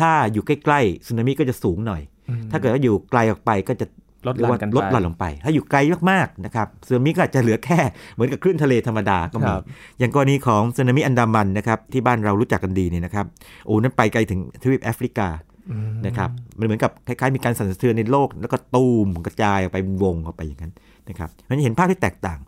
[0.00, 3.86] ถ้าอยู่ใกล้ๆสึนามิก็จะสูงหน่อยอืมถ้าเกิดว่าอยู่ไกลออกไปก็จะ
[4.26, 5.78] ลดหเรียลั่กว่านกันลดหลั่นไปลงไป ถ้าอยู่ไกล
[6.10, 7.80] มากๆนะครับสึนามิก็อาจจะเหลือแค่
[8.14, 9.64] เหมือนกับคลื่นทะเลธรรมดาก็มีครับ
[9.98, 13.26] อย่างกรณีของสึนามิอันดามันนะครับที่บ้านเรารู้จักกันดีเนี่ยนะครับ
[13.66, 15.28] โอ้นั้นไปไกลถึงทวีปแอฟริกา
[15.70, 20.72] อืมนะครับมันเหมือนกับคล้ายๆมีการสั่นสะเทือนในโลก แล้วก็ตูมกระจายออกไปเป็นวงออกไปอย่างนั้น
[21.08, 22.38] นะครับมันจะเห็นภาพที่แตกต่าง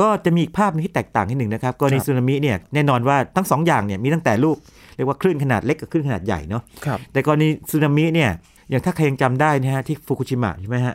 [0.00, 4.56] ก็จะมีอีกภาพหนึงที่แตกต่างนิดหนึ่งนะครับกรณีสึนามิเนี่ยแน่นอนว่าทั้งสองอย่างเนี่ยมีตั้งแต่ลูก
[4.89, 8.30] เรียกว่าคลื่นขนาดเล็กกับคลื่นขนาดใหญ่เนาะครับแต่กรณีสึนามิเนี่ย
[8.70, 10.94] อย่างถ้าใครยังจำได้นะฮะที่ฟุกุชิมะใช่ไหมฮะ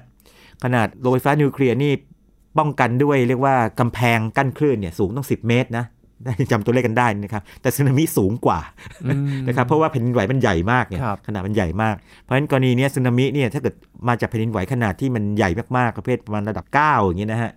[0.63, 1.91] ขนาดโรงไฟฟ้านิวเคลียร์นี่
[2.57, 5.85] ป้องกันด้วยเรียกว่ากำแพงกั้นคลื่นเนี่ยสูงต้อง 10 เมตรนะ
[6.23, 8.59] ได้จำตัวเลขกันได้นะครับ แต่สึนามิสูงกว่า
[9.05, 13.75] อืมนะครับเพราะว่าแผ่นดินไหวมันใหญ่มากเนี่ยครับขนาดมันใหญ่มาก เพราะฉะนั้นกรณีเนี้ยสึนามิเนี่ยถ้าเกิด
[14.07, 17.51] มาจากแผ่นดินไหวขนาดที่มันใหญ่มากๆประเภทประมาณระดับ 9 อย่างเงี้ยนะฮะ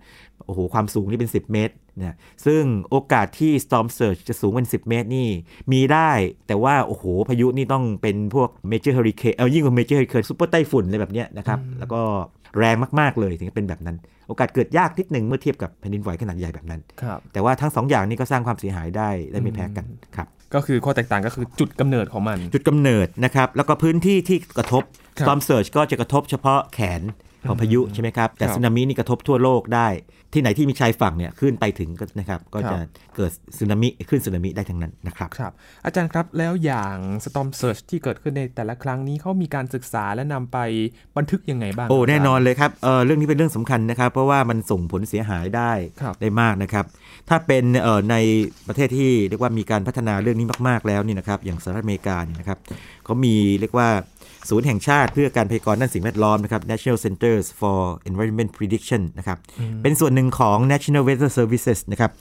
[0.45, 2.15] โอ้โหความสูงนี่เป็น 10 เมตรเนี่ย
[2.45, 5.29] ซึ่งโอกาสที่ storm surge จะสูงเป็น 10 เมตรนี่
[5.71, 6.11] มีได้
[6.47, 12.01] แต่ว่า โอ้โห พายุนี่ต้องเป็นพวก major hurricane เอายิ่งกว่า major hurricane ซุปเปอร์ไต้ฝุ่นอะไรแบบเนี้ยนะครับ แล้วก็
[12.57, 24.83] แรงมาก ๆ เลยถึงจะเป็นแบบนั้น โอกาสเกิดยากนิดหนึ่งเมื่อเทียบกับแผ่นดินไหวขนาดใหญ่แบบนั้นครับแต่ว่าทั้งสองอย่างนี้ก็สร้างความเสียหายได้ได้ไม่แพ้กันครับก็คือข้อแตกต่างก็คือจุดกำเนิดของมัน จุดกำเนิดนะครับ แล้วก็พื้นที่ที่กระทบ
[25.19, 27.01] ครับ storm surge ก็จะกระทบเฉพาะแขน
[27.47, 29.87] ของพายุใช่ไหมครับ แต่ครับสึนามินี่กระทบทั่วโลกได้
[30.33, 32.81] ที่ไหนที่มีชายฝั่งเนี่ยขึ้นไปถึงก็นะครับก็ครัจะบ
[33.15, 35.51] เกิดสึนามิขึ้นสึนามิได้ทั้งนั้นนะครับครับ
[35.85, 36.95] อาจารย์ครับแล้วอย่าง
[37.25, 40.57] storm surge ที่เกิดขึ้นในแต่ละครั้งนี้เขามีการศึกษาและนำไป
[41.17, 46.85] บันทึกยังไงบ้างโอ้ครับแน่นอนเลยครับเออเรื่องนี้เป็นเรื่องสำคัญนะครับ เพราะว่ามันส่งผลเสียหายได้ครับได้มากนะครับ
[47.29, 48.15] ถ้าเป็นเอ่อใน
[48.67, 52.59] ประเทศที่เรียกว่ามีการพัฒนาเรื่องนี้มาก ๆแล้วนี่นะครับอย่างสหรัฐอเมริกาเนี่ยนะครับ
[53.05, 53.89] เขามีเรียกว่า
[54.49, 59.37] ศูนย์แห่งชาติเพื่อการพยากรณ์ด้านสิ่งแวดล้อมนะครับ National Centers for Environment Prediction นะครับ
[59.81, 62.11] เป็นส่วนหนึ่งของ National Weather Services นะครับ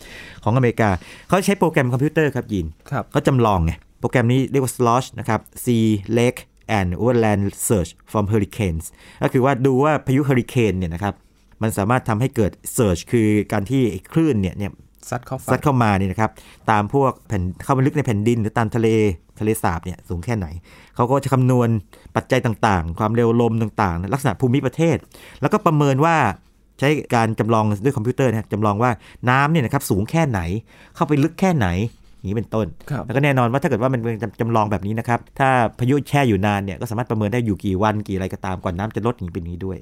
[0.44, 0.90] ของอเมริกา
[1.28, 5.86] เขาใช้โปรแกรมคอมพิวเตอร์ครับยินครับเขาจำลองไง โปรแกรมนี้เรียกว่า SLOSH นะครับ Sea
[6.18, 6.40] Lake
[6.78, 8.84] and Overland Search from Hurricanes
[9.22, 11.14] ก็คือว่าดูว่าพายุเฮอริเคนเนี่ยนะครับ
[11.62, 14.72] มันสามารถทำให้เกิด Search คือการที่ไอ้คลื่นเนี่ยเนี่ย
[15.10, 16.30] ซัดเข้าซัฝั่ดงเข้ามาเนี่ยนะครับ
[16.70, 18.88] ตามพวกแผ่นเข้ามาลึกในแผ่นดิน หรือตามทะเล
[19.40, 20.46] ทะเลสาบเนี่ยสูงแค่ไหน
[20.94, 21.68] เขาก็จะคำนวณ
[22.16, 24.96] ปัจจัยต่างๆ ความเร็วลมต่างๆ ลักษณะภูมิประเทศ
[25.40, 26.16] แล้วก็ประเมินว่า
[26.78, 28.90] ใช้การจำลองด้วยคอมพิวเตอร์นะครับจำลองว่า
[29.30, 30.40] น้ำเนี่ยนะครับสูงแค่ไหน
[30.94, 31.68] เข้าไปลึกแค่ไหน
[32.18, 39.78] อย่างนี้เป็นต้นครับแล้วก็แน่นอนว่าถ้าเกิดว่ามันเป็นจำลองแบบนี้นะครับ ถ้าพายุแช่อยู่นานเนี่ยก็สามารถประเมินได้อยู่กี่วันกี่อะไรก็ตามก่อนน้ำจะลดอย่างนี้เป็นอย่างนี้ด้วย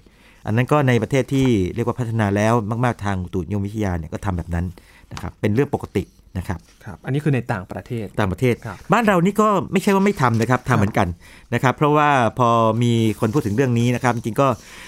[0.47, 2.53] อันนั้นก็ในประเทศที่เรียกว่าพัฒนาแล้ว
[2.85, 4.65] มาก ๆ ทางอุตุนิยมวิทยาเนี่ยก็ทำแบบนั้น
[5.13, 6.05] นะครับเป็นเรื่องปกติ
[6.39, 11.09] นะครับครับอันนี้คือในต่างประเทศต่างประเทศครับบ้านเรานี่ก็ไม่ใช่ว่าไม่ทำนะครับทำเหมือนกัน
[11.55, 12.49] นะครับ เพราะว่าพอ
[12.83, 14.47] มีคนพูดถึงเรื่องนี้นะครับจริงๆก็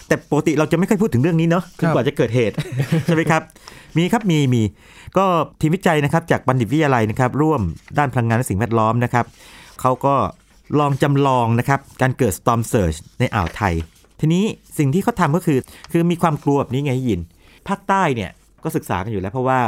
[0.08, 2.54] แต่ปกติเราจะไม่ค่อยพูดถึงเรื่องนี้เนาะจนกว่าจะเกิดเหตุ
[3.04, 3.42] ใช่ไหมครับ
[3.96, 4.62] มีครับมีมี
[5.16, 5.24] ก็
[5.60, 7.60] ทีมวิจัยนะครับจากบัณฑิตวิทยาลัยนะครับ ร่วม
[7.98, 9.24] ด้านพลังงานและสิ่งแวดล้อมนะครับ
[9.80, 10.14] เขาก็
[10.78, 13.74] ลองจำลองนะครับการเกิด storm surge ในอ่าวไทย
[14.20, 14.44] ทีนี้
[14.78, 15.58] สิ่งที่เขาทำก็คือ
[15.92, 17.20] คือมีความกลัวแบบนี้ไงยิน
[17.68, 18.30] ภาคใต้เนี่ย
[18.64, 19.60] ก็ศึกษากันอยู่แล้วเพราะว่า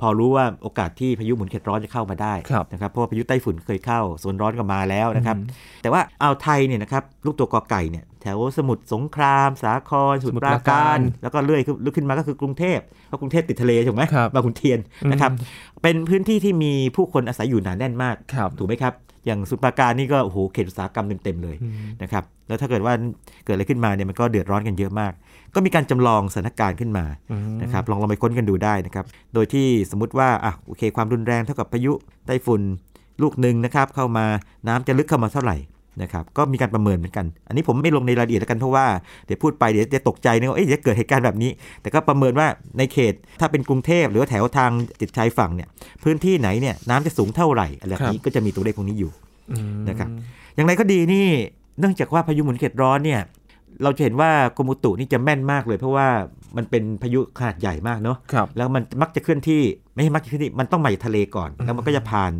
[0.00, 5.36] พอรู้ว่าโอกาสที่พายุหมุนเขตร้อนจะเข้ามาได้ครับนะครับเพราะว่าพายุไต้ฝุ่นเคยเข้าโซนร้อนก็มาแล้วนะครับ
[5.82, 12.78] แต่ว่าอ่าวไทยเนี่ยนะครับลูกตัวกอไก่เนี่ยแถวสมุทรสงคราม สาครสมุทรปราการ แล้วก็เลื่อยขึ้นลึกขึ้นมาก็คือกรุงเทพ
[13.08, 14.78] เพราะกรุงเทพติดทะเลถูกไหมครับบางขุนเทียน
[15.10, 15.44] นะครับอื
[15.78, 18.92] มเป็นพื้นที่ที่มีผู้คนอาศัยอยู่หนาแน่นมากครับถูกไหมครับ
[19.26, 22.94] อย่างสมุทรปราการนี่ก็โอ้โหเขตอุตสาหกรรมเต็มๆเลยอืมนะครับ แล้วถ้าเกิดว่า
[23.44, 25.12] เกิดอะไรขึ้นมาเนี่ยมันก็เดือดร้อนกันเยอะมาก
[25.54, 29.04] ก็มีการจำลองสถานการณ์ขึ้นมาอืมนะครับลองลองไปค้นกันดูได้นะครับ
[29.34, 31.92] โดยที่สมมติว่าอะโอเค ความรุนแรงเท่ากับพายุ
[32.26, 32.62] ไต้ฝุ่น
[33.22, 34.26] ลูกหนึ่งนะครับเข้ามา
[34.68, 35.56] น้ำจะลึกเข้ามาเท่าไหร่
[36.02, 38.86] นะครับก็มีการประเมินเหมือนกัน อันนี้ผมไม่ลงในรายละเอียดแล้วกันเพราะว่า
[39.26, 41.50] เดี๋ยวพูดไปเดี๋ยวจะตกใจนะว่าเอ๊ะจะเกิดเหตุการณ์แบบนี้
[41.82, 42.46] แต่ก็ประเมินว่า
[42.78, 45.68] ในเขตถ้าเป็นกรุงเทพหรือว่าแถวทางติดชายฝั่งเนี่ย
[46.04, 49.10] พื้นที่ไหนเนี่ยน้ำจะสูงเท่าไหร่อะไรแบบนี้ก็จะมีตัวเลขพวกนี้อยู่
[49.50, 50.08] อืมนะครับ
[50.54, 51.26] อย่างไรก็ดีนี่
[51.78, 53.20] เนื่องจากว่าพายุหมุนเขตร้อนเนี่ย
[53.82, 56.08] เราจะเห็นว่ากรมอุตุนี่จะแม่นมากเลย เพราะว่า
[56.56, 59.62] มันเป็นพายุขนาดใหญ่มากเนาะครับแล้วมันมักจะเคลื่อนที่
[59.94, 62.32] ไม่ใช่มักจะเคลื่อนที่มันต้องมาจากทะเลก่อน แล้วมันก็จะผ่าน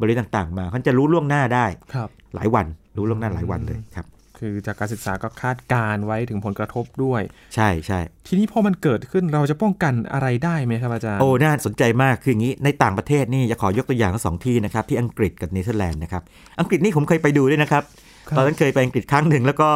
[0.00, 2.66] บริเวณต่างๆ มาเขาจะรู้ล่วงหน้าได้ครับ หลายวัน
[2.96, 4.06] รู้ล่วงหน้าหลายวันเลยครับ
[4.38, 7.22] คคือจากการศึกษาก็คาดการไว้ถึงผลกระทบด้วย
[7.54, 16.22] ใช่ใช่ทีนี้พอมันเกิดขึ้นเราจะป้องกันอะไรได้ไหมครับอาจารย์โอ้น่าสนใจมากคืออย่างนี้ในต่างประเทศนี่จะขอยกตัวอย่างทั้งสองที่นะครับที่อังกฤษกับเนเธอร์แลนด์นะครับ
[16.60, 19.68] อังกฤษนี่ผมเคยไปดูด้วยนะครับครับ ตอนนั้นเคยไปอังกฤษครั้งหนึ่งแล้วก็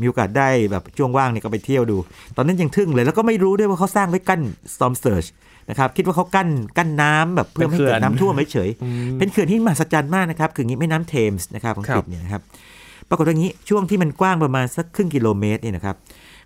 [0.00, 1.96] มีโอกาสได้แบบช่วงว่างเนี่ยก็ไปเที่ยวดู
[2.36, 4.40] ตอนนั้นยังทึ่งเลยแล้วก็ไม่รู้ด้วยว่าเขาสร้างไว้กั้น
[4.74, 5.28] storm surge
[5.70, 12.42] นะครับคิดว่าเขากั้นกั้นน้ำแบบเพื่อไม่ให้เกิดน้ำท่วมเฉยๆอืมเป็นเขื่อนที่มหัศจรรย์มากนะครับคืออย่างนี้แม่น้ำเทมส์นะครับของอังกฤษครับเนี่ยนะครับ
[13.08, 15.96] ปรากฏว่าอย่างนี้ช่วงที่มันกว้างประมาณสักครึ่งกิโลเมตรเนี่ยนะครับ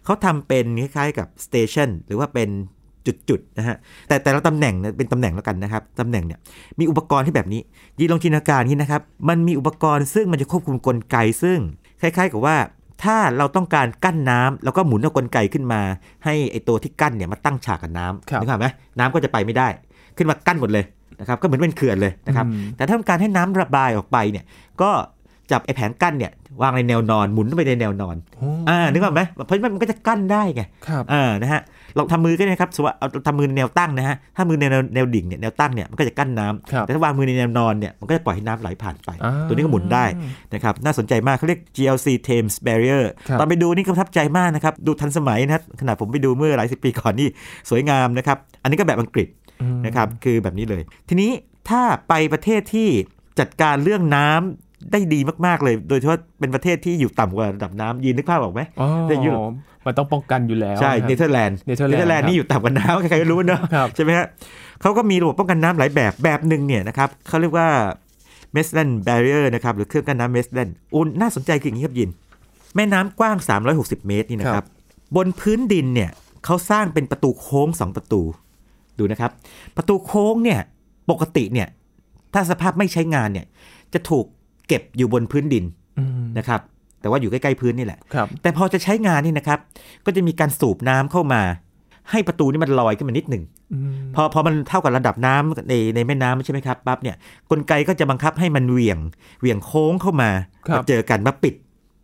[0.04, 2.48] เขาทำเป็นคล้ายๆกับสเตชันหรือว่าเป็น
[3.06, 3.76] จุดๆนะฮะ
[4.08, 6.38] แต่แต่ละตำแหน่งเนี่ยเป็นตำแหน่งแล้วกันนะครับตำแหน่งเนี่ย
[6.78, 7.60] มีอุปกรณ์ที่แบบนี้
[7.98, 11.58] ยีลองจินตนาการนี้นะครับมันมีอุปกรณ์ซึ่งมันจะควบคุมกลไกซึ่ง
[12.00, 12.56] คล้าย ๆ กับว่า
[13.04, 15.80] ถ้าเราต้องการกั้นน้ำแล้วก็หมุนเอากลไกขึ้นมา
[16.24, 18.66] ให้ไอตัวที่กั้นเนี่ยมาตั้งฉากกับน้ำครับนึกภาพไหม
[18.98, 19.68] น้ำก็จะไปไม่ได้
[20.16, 20.84] ขึ้นมากั้นหมดเลย
[21.20, 24.44] นะครับก็เหมือนเป็นเขื่อนเลยนะครับอืมแต่ถ้าต้องการให้น้ำระบายออกไปเนี่ย
[24.82, 24.90] ก็
[25.50, 31.60] จับไอ้แผงกั้นเนี่ยวางในแนวนอนหมุนไปในแนวนอนโอ้อ่านึกออกไหมเพราะมันก็จะกั้นได้ไงครับอ่านะฮะ
[31.98, 40.04] ลองทำมือก็ได้นะครับสมมติว่าเอาทำมือในแนวตั้งนะฮะถ้ามือในแนวแนวดิ่งเนี่ยแนวตั้งเนี่ยมันก็จะกั้นน้ำครับแต่ถ้าวางมือในแนวนอนเนี่ยมันก็จะปล่อยให้น้ำไหลผ่านไปอ่าตัวนี้ก็หมุนได้
[40.54, 47.28] นะครับน่าสนใจมากเขาเรียก GLC Thames Barrier ครับตอนไปดูนี่ก็ประทับใจมากนะครับดูทันสมัยนะขนาดผมไปดูเมื่อหลายสิบปีก่อนนี่
[47.70, 49.28] สวยงามนะครับอันนี้ก็แบบอังกฤษ
[49.62, 51.30] อืมนะครับคือแบบนี้เลย ทีนี้
[51.68, 52.88] ถ้าไปประเทศที่
[53.40, 59.52] จัดการเรื่องน้ำ ได้ดีมากๆเลย โดยเฉพาะเป็นประเทศที่อยู่ต่ำกว่าระดับน้ำยีนนึกภาพออกไหมอ๋อในยุโรป
[59.86, 64.26] มันต้องป้องกันอยู่แล้ว ใช่ครับเนเธอร์แลนด์ เนเธอร์แลนด์ครับนี่อยู่ต่ำกว่าน้ำใครๆก็รู้เนอะครับใช่ไหมฮะ
[64.80, 67.68] เขาก็มีระบบป้องกันน้ำหลายแบบ แบบหนึ่งเนี่ยนะครับเขาเรียกว่า
[68.54, 70.64] m e s l a n d Barrier นะครับ หรือเครื่องกั้นน้ำ m e s l a
[70.66, 72.10] n d อุนน่าสนใจคืออย่างนี้ครับยิน
[72.76, 73.36] แม่น้ำกว้าง
[73.72, 74.64] 360 เมตรนี่นะครับ
[75.16, 76.10] บนพื้นดินเนี่ย
[76.44, 78.22] เขาสร้างเป็นประตูโค้ง 2 ประตู
[78.98, 79.30] ดูนะครับ
[79.76, 80.60] ประตูโค้งเนี่ย
[81.10, 81.68] ปกติเนี่ย
[82.34, 83.46] ถ้าสภาพไม่ใช้งานเนี่ย
[83.94, 84.26] จะถูก
[84.68, 85.64] เก็บอยู่บนพื้นดิน
[85.98, 86.60] อืมนะครับ
[87.00, 89.58] แต่ว่าอยู่ใกล้ๆพื้นนี่แหละครับแต่พอจะใช้งานนี่นะครับ
[90.06, 91.42] ก็จะมีการสูบน้ำเข้ามา
[92.10, 97.16] ให้ประตูนี่มันลอยขึ้นมานิดหนึ่งอืมพอพอมันเท่ากับระดับน้ำในในแม่น้ำใช่ไหมครับปั๊บเนี่ย
[97.50, 98.98] กลไกก็จะบังคับให้มันเหวี่ยง
[99.40, 100.30] เหวี่ยงโค้งเข้ามา
[100.66, 101.54] ครับมาเจอกันมาปิด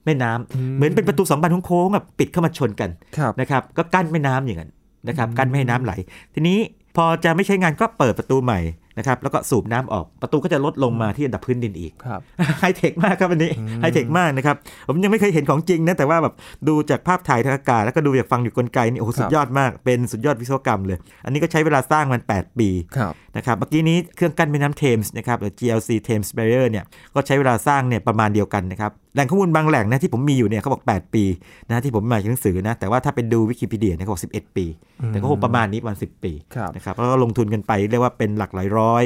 [0.04, 4.70] แม่น้ำอืมเหมือนเป็นประตูสองบานโค้งๆแบบปิดเข้ามาชนกันครับนะครับก็กั้นแม่น้ำอย่างนั้น
[5.08, 5.92] นะครับอืมกั้นไม่ให้น้ำไหล
[6.34, 6.58] ทีนี้
[6.96, 8.60] พอจะไม่ใช้งานก็เปิดประตูใหม่
[9.00, 12.20] นะครับแล้วก็สูบน้ำออกประตูก็จะลดลงมาที่ระดับพื้นดินอีกครับ
[12.60, 14.56] ไฮเทคมากครับอันนี้อืมไฮเทคมากนะครับ
[14.88, 16.34] ผมยังไม่เคยเห็นของจริงนะ แต่ว่าแบบ
[16.68, 26.84] ดูจากภาพถ่ายทางอากาศ แล้วก็ดูจากฟังอยู่กลไกนี่โอ้โหสุดยอดมากเป็นสุดยอดวิศวกรรมเลย อันนี้ก็ใช้เวลาสร้างมัน 8 ปีครับนะครับเมื่อกี้นี้เครื่องกั้นแม่น้ำเทมส์นะครับหรือ GLC Thames Barrier เนี่ย
[27.14, 31.24] ก็ใช้เวลาสร้างเนี่ยประมาณเดียวกันนะครับแหล่งข้อมูลบางแหล่งนะที่ผมมีอยู่เนี่ยเขาบอก 8 ปี
[31.68, 34.66] นะที่ผมมาจากหนังสือนะแต่ว่าถ้าเป็นดูวิกิพีเดียเนี่ยเขาบอก 11 ปี
[35.08, 39.04] แต่ก็คงประมาณนี้ประมาณ 10 ปีครับนะครับแล้วก็ลงทุนกันไปเรียกว่าเป็นหลักหลายร้อย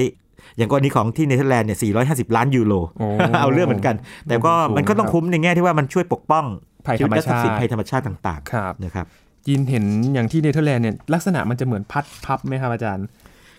[0.57, 3.07] อย่างกรณีของที่เนเธอร์แลนด์เนี่ย 450 ล้านยูโรโอ้
[3.43, 3.95] เอาเรื่องเหมือนกัน
[4.29, 6.45] แต่ก็สูงมันก็ต้องครับคุ้มในแง่ที่ว่ามันช่วยปกป้อง
[6.87, 9.07] ภัยธรรมชีวิตและทรัพย์สินชาติภัยธรรมชาติต่างครับๆนะครับ
[9.49, 13.07] ยินเห็นอย่างที่เนเธอร์แลนด์เนี่ยลักษณะมันจะเหมือนพัดพับไหมครับอาจารย์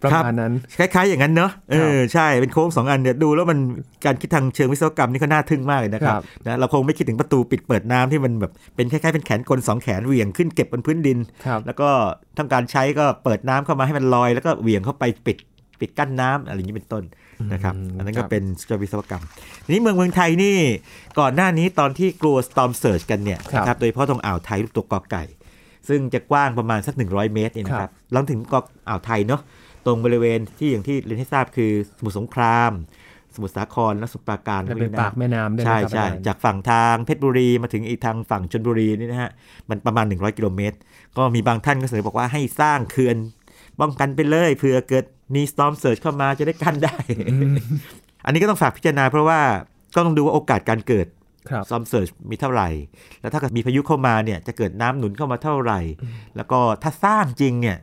[0.03, 3.59] ประมาณนั้น คล้ายๆ อย่างนั้นเนอะเออใช่เป็นโค้งสองอันเนี่ยดูแล้วมัน
[4.05, 11.89] การคิดทางเชิงวิศวกรรมนี่ก็น่าทึ่งมากเลยนะครับครับนะเราคงไม่คิดถึงประตูปิดเปิดน้ำที่มันแบบเป็นคล้ายๆเป็นแขนกลสองแขนเหวี่ยงขึ้นเก็บบนพื้นดินครับแล้วก็
[12.37, 15.37] ต้องการใช้ก็เปิดน้ำเข้ามาให้มันลอย แล้วก็เหวี่ยงเข้าไปปิด
[15.79, 17.03] ปิดกั้นน้ำอะไรอย่างนี้เป็นต้น
[17.53, 19.23] นะครับอืมอันนั้นครัก็บเป็นสุดยอดวิศวกรรม
[19.65, 20.55] ทีนี้เมืองเมืองไทยนี่
[21.19, 25.23] ก่อนหน้านี้ตอนที่กลัว storm surge กันเนี่ยนะครับโดยเฉพาะตรงอ่าวไทยลูกตัวกอไก่
[25.89, 29.41] ซึ่งจะกว้างประมาณสัก 100 เมตรเนี่ยนะครับแล้วถึงเกาะอ่าวไทยเนาะ
[29.85, 32.71] ตรงบริเวณที่อย่างที่เรียนให้ทราบคือสมุทรสงคราม
[33.35, 39.31] สมุทรสาครและสมุทรปราการและเป็นปากแม่น้ำด้วยใช่นะครับใช่อาจารย์จากฝั่งทางเพชรบุรีมาถึงอีกทางฝั่งชนบุรีนี่นะฮะ
[39.69, 40.77] มันประมาณ 100 กิโลเมตร
[41.17, 43.17] ก็มีบางท่านก็เสนอบอกว่าให้สร้างเขื่อน
[43.79, 46.97] ป้องกันไปเลยเผื่อเกิดมี storm surge เข้ามาจะได้กั้นได้
[48.25, 49.41] อันนี้ก็ต้องฝากพิจารณาเพราะว่า
[49.95, 51.07] ก็ต้องดูว่าโอกาสการเกิด
[51.49, 52.69] ครับ storm surge มีเท่าไหร่
[53.21, 55.79] แล้วถ้าเกิดมีพายุเข้ามาเนี่ยจะเกิดน้ำหนุนเข้ามาเท่าไหร่
[56.35, 57.77] แล้วก็ถ้าสร้างจริงเนี่ย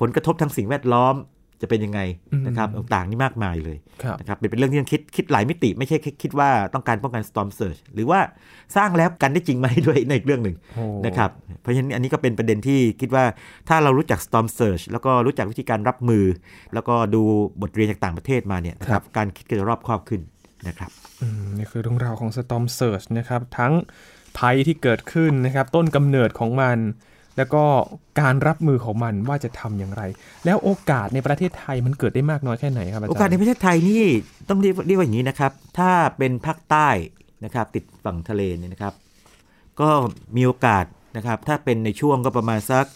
[0.00, 1.14] ผลกระทบทางสิ่งแวดล้อม
[1.62, 2.00] จะเป็นยังไง
[2.32, 8.20] อืมนะครับต่างๆนี่มากมายเลยครับนะครับเป็นเป็นเรื่องที่ต้องคิดคิดหลายมิติไม่ใช่แค่คิดว่าต้องการป้องกัน storm surge หรือว่า
[8.76, 11.30] สร้างแล้วกันได้จริงไหมด้วยในอีกเรื่องหนึ่งโอ้นะครับ
[11.62, 13.24] เพราะฉะนั้นอันนี้ก็เป็นประเด็นที่คิดว่า
[13.68, 16.24] ถ้าเรารู้จัก storm surge แล้วก็รู้จักวิธีการรับมือ
[16.74, 17.22] แล้วก็ดู
[17.62, 20.20] บทเรียนจากต่างประเทศมาเนี่ยนะครับการคิดก็จะรอบคอบขึ้น
[20.68, 20.90] นะครับ
[21.22, 23.72] อืมนี่คือเรื่องราวของ Storm Surge นะครับทั้ง
[24.38, 26.78] ภัยที่เกิดขึ้นนะครับต้นกำเนิดของมัน
[27.36, 27.62] แล้วก็
[28.20, 30.02] การรับมือของมันว่าจะทำอย่างไร
[30.44, 34.04] แล้วโอกาสในประเทศไทยมันเกิดได้มากน้อยแค่ไหนครับอาจารย์โอกาสในประเทศไทยนี่
[34.48, 36.88] ต้องเรียกเรียกว่าอย่างนี้นะครับ ถ้าเป็นภาคใต้
[37.44, 38.94] นะครับ ติดฝั่งทะเลเนี่ยนะครับ
[39.80, 39.90] ก็
[40.36, 40.84] มีโอกาส
[41.16, 42.86] นะครับ ถ้าเป็นในช่วงก็ประมาณสัก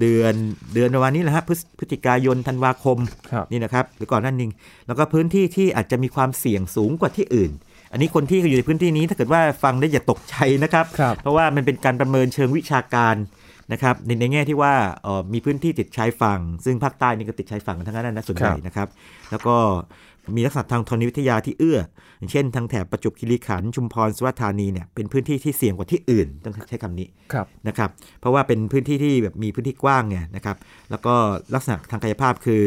[0.00, 0.34] เดือน
[0.74, 2.98] เดือนประมาณนี้แหละฮะพฤศพฤศจิกายนธันวาคม
[3.32, 4.50] ครับนี่นะครับหรือก่อนหนั้นนึง
[4.86, 7.50] แล้วก็พื้นที่ที่อาจจะมีความเสี่ยงสูงกว่าที่อื่น
[7.92, 13.14] อันนี้คนที่อยู่ในพื้นที่นี้ถ้าเกิดว่าฟังได้อย่าตกใจนะครับครับเพราะว่ามันเป็นการประเมินเชิงวิชาการ
[13.72, 18.88] นะครับในในแง่ที่ว่าเอ่อมีพื้นที่ติดชายฝั่ง ซึ่งภาคใต้นี่ก็ติดชายฝั่งกันทั้งนั้นนะส่วนใหญ่นะครับ
[19.30, 19.56] แล้วก็
[20.36, 21.78] มีลักษณะทางธรณีวิทยาที่เอื้อ
[22.18, 30.56] อย่างเช่น ทางแถบประจวบคีรีขันธ์ชุมพรสุราษฎร์ธานีเนี่ยเป็นพื้นที่ที่เสี่ยงกว่าที่อื่นต้องใช้คำนี้ครับนะครับเพราะว่าเป็นพื้นที่ที่แบบมีพื้นที่กว้างไงนะครับ
[30.90, 31.14] แล้วก็
[31.54, 32.62] ลักษณะทางกายภาพคือ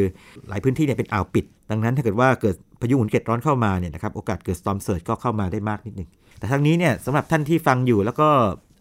[0.49, 6.09] หลายพื้นที่เนี่ยเป็นอ่าวปิด ดังนั้นถ้าเกิดว่าเกิดพายุหมุนเขตร้อนเข้ามาเนี่ยนะครับโอกาสเกิด storm surge ก็เข้ามาได้มากนิดนึง
[6.39, 8.27] แต่ทั้งนี้เนี่ยสำหรับท่านที่ฟังอยู่แล้วก็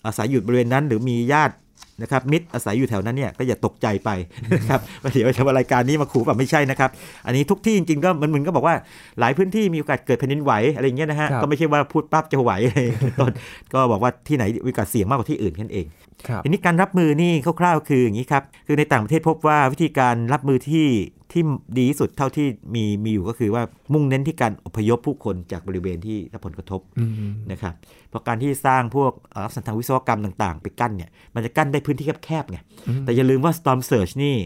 [0.07, 1.55] อาศัยอยู่บริเวณนั้น หรือมีญาติ
[2.03, 4.11] นะครับมิตรอาศัยอยู่แถวนั้นเนี่ยก็อย่าตกใจไป
[4.57, 6.91] นะครับว่าเดี๋ยวจะมารายการนี้มาขู่แบบไม่ใช่นะครับ
[7.27, 8.75] อันนี้ทุกที่จริงๆก็มันมันก็บอกว่า
[9.21, 13.33] หลายพื้นที่มีโอกาสเกิดแผ่นดินไหวอะไรอย่างเงี้ยนะฮะครับก็ไม่ใช่ว่าพูดปั๊บจะไหวอะไรเป็นต้น
[13.73, 15.87] ก็บอกว่าที่ไหนมีโอกาสเสี่ยงมากกว่าที่อื่นแค่นั้นเอง
[16.29, 20.87] ครับทีนี้การรับมือนี่คร่าวๆคืออย่างนี้ครับคือในต่างประเทศพบว่าวิธีการรับมือที่
[21.33, 21.43] ที่
[21.79, 23.63] ดีที่สุดเท่าที่มีมีอยู่ก็คือว่า
[23.93, 27.75] มุ่งเน้นที่การอพยพผู้คนจากบริเวณที่ได้ผลกระทบอืมนะครับ
[28.11, 32.59] เพราะการที่สร้างพวกเอ่อลักษณะทางวิศวกรรมต่าง ๆ ไปกั้นเนี่ยมันจะกั้นได้พื้นที่แคบๆไง
[33.05, 34.37] แต่อย่าลืมว่า storm surge นี่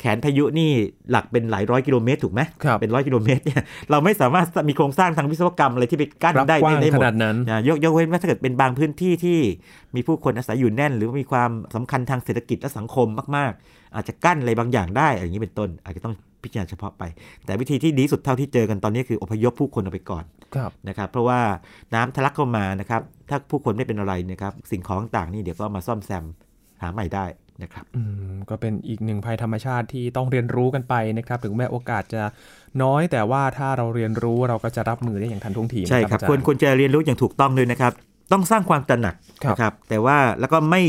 [0.00, 0.70] แขนพายุนี่
[1.10, 9.38] หลักเป็นหลายร้อยกิโลเมตรถูกไหมครับเป็นร้อยกิโลเมตรเนี่ยเราไม่สามารถมีโครงสร้างทางวิศวกรรมอะไรที่ไปกั้นรับได้กว้างได้หขมดนาดนั้นอ่ายกยกเว้นว่าถ้าเกิดเป็นบางพื้นที่ที่
[9.94, 13.62] มีผู้คนอาศัยอยู่แน่น หรือว่ามีความสำคัญทางเศรษฐกิจและสังคมมากๆ
[13.94, 17.02] อาจจะกั้นอะไรบางอย่างได้อย่างนี้เป็นต้น อาจจะต้องพิจารณาเฉพาะไป
[17.44, 20.24] แต่วิธีที่ดีที่สุดเท่าที่เจอกันตอนนี้คืออพยพผู้คนออกไปก่อน
[20.54, 21.40] ครับนะครับ เพราะว่า
[21.94, 26.24] น้ำทะลักเข้ามานะครับ ถ้าผู้คนไม่เป็นอะไรนะครับสิ่งของต่างๆนี่เดี๋ยวก็มาซ่อมแซม
[26.82, 27.26] หาใหม่ได้
[27.62, 28.02] นะครับอื
[28.32, 32.22] มก็เป็นอีกหนึ่งภัยธรรมชาติที่ต้องเรียนรู้กันไปนะครับ ถึงแม้โอกาสจะ
[32.82, 37.92] น้อยแต่ว่าถ้าเราเรียนรู้เราก็จะรับมือได้อย่างทันท่วงทีใช่ครับนะควรอาจาย์ควรจะเรียนรู้อย่างถูกต้องด้วยนะครับ
[38.32, 40.82] ต้องสร้างความตระหนักครับนะครับ แต่ว่าแล้วก็ไม่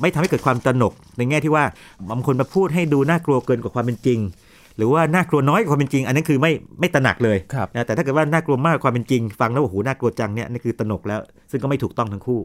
[0.00, 1.64] ไม่ทำให้เกิดความตระหนก ในแง่ที่ว่า
[2.10, 4.18] บางคนมาพูดให้ดูน่ากลัวเกินกว่าความเป็นจริง
[4.76, 12.40] หรือว่าน่ากลัวน้อยกว่าความเป็นจริง อันนั้นคือไม่ไม่ตระหนักเลยครับนะแต่ถ้าเกิดว่าน่ากลัวมากกว่าความเป็นจริง ฟังแล้วโอ้โหน่ากลัวจังเนี่ยนี่คือตระหนกแล้ว ซึ่งก็ไม่ถูกต้องทั้งคู่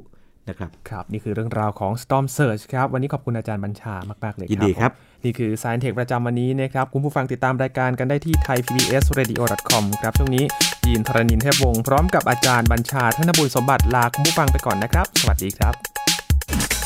[0.49, 10.45] นะครับครับ นี่คือเรื่องราวของ Storm Surge ครับ วันนี้ขอบคุณอาจารย์บัญชามากๆเลยยินดีครับผมนี่คือ Science Tech ประจำวันนี้นะครับ คุณผู้ฟังติดตามรายการกันได้ที่ thaipbsradio.com ครับ ช่วงนี้
[10.85, 16.80] ยีนทรณินเทพวงศ์พร้อมกับอาจารย์บัญชาธนบุญสมบัติลาคุณผู้ฟังไปก่อนนะครับ สวัสดีครับ